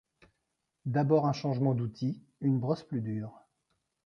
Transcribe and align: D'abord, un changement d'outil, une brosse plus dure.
D'abord, 0.87 1.27
un 1.27 1.31
changement 1.31 1.75
d'outil, 1.75 2.23
une 2.39 2.57
brosse 2.57 2.81
plus 2.81 3.01
dure. 3.01 3.39